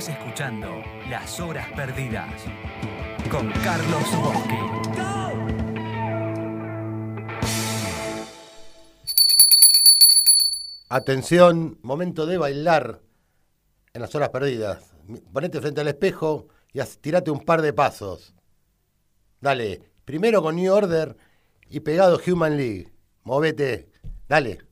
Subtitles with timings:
[0.00, 2.32] Estás escuchando Las Horas Perdidas
[3.30, 4.58] con Carlos Bosque.
[10.88, 13.02] Atención, momento de bailar
[13.92, 14.82] en las horas perdidas.
[15.34, 18.34] Ponete frente al espejo y tirate un par de pasos.
[19.38, 21.14] Dale, primero con New Order
[21.68, 22.90] y pegado Human League.
[23.24, 23.90] Movete,
[24.26, 24.62] dale,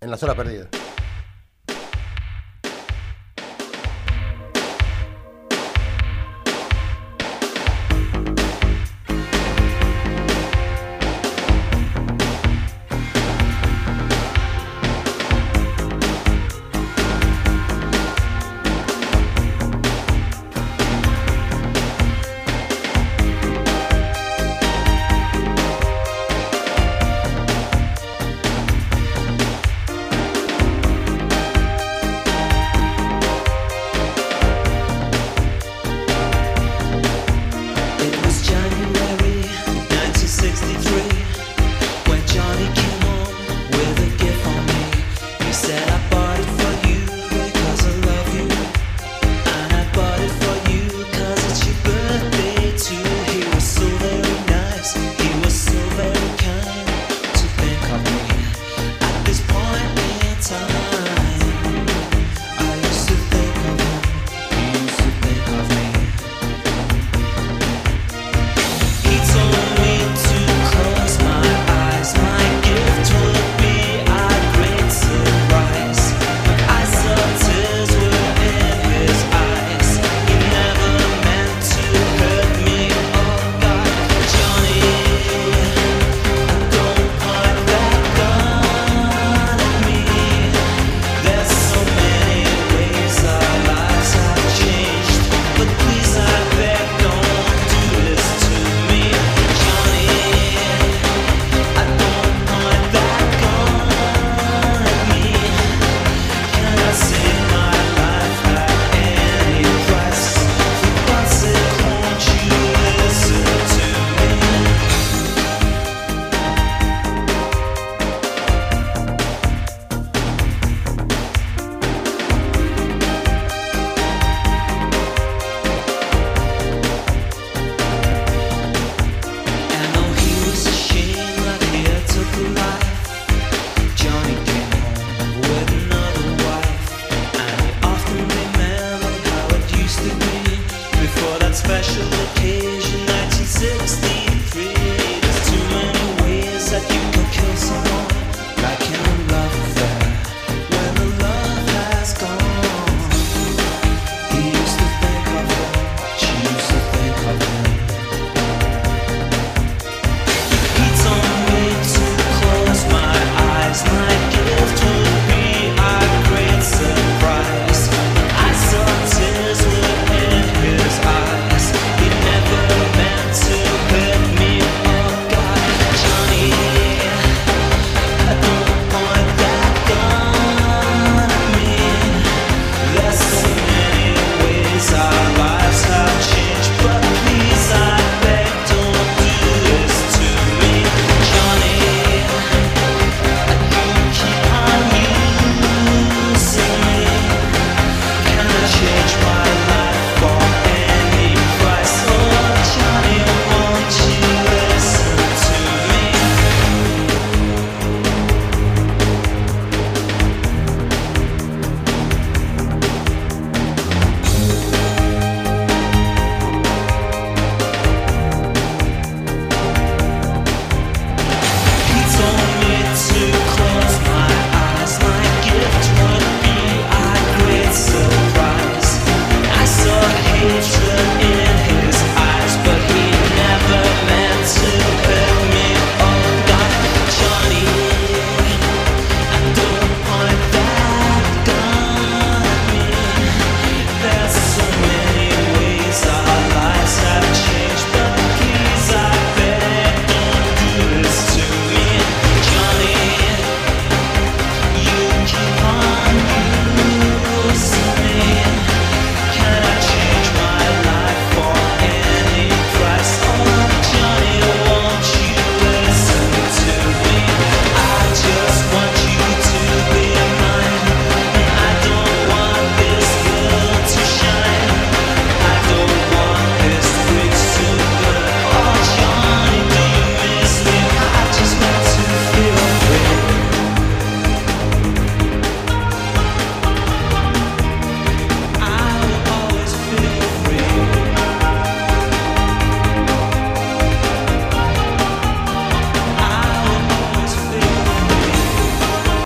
[0.00, 0.85] en las horas perdidas.